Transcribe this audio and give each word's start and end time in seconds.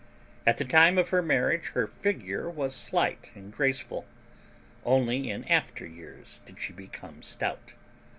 At 0.47 0.57
the 0.57 0.65
time 0.65 0.97
of 0.97 1.09
her 1.09 1.21
marriage 1.21 1.73
her 1.75 1.85
figure 1.85 2.49
was 2.49 2.75
slight 2.75 3.29
and 3.35 3.53
graceful; 3.53 4.05
only 4.83 5.29
in 5.29 5.43
after 5.43 5.85
years 5.85 6.41
did 6.43 6.59
she 6.59 6.73
become 6.73 7.21
stout. 7.21 7.75